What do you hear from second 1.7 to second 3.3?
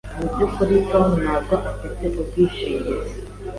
afite ubwishingizi.